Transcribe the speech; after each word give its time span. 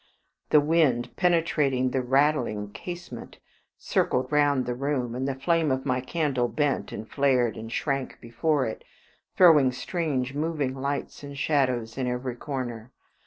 The 0.49 0.59
wind 0.59 1.15
penetrating 1.15 1.91
the 1.91 2.01
rattling 2.01 2.71
casement 2.71 3.37
circled 3.77 4.31
round 4.31 4.65
the 4.65 4.73
room, 4.73 5.13
and 5.13 5.27
the 5.27 5.35
flame 5.35 5.69
of 5.69 5.85
my 5.85 6.01
candle 6.01 6.47
bent 6.47 6.91
and 6.91 7.07
flared 7.07 7.55
and 7.55 7.71
shrank 7.71 8.17
before 8.19 8.65
it, 8.65 8.83
throwing 9.37 9.71
strange 9.71 10.33
moving 10.33 10.73
lights 10.73 11.21
and 11.21 11.37
shadows 11.37 11.99
in 11.99 12.07
every 12.07 12.35
corner. 12.35 12.91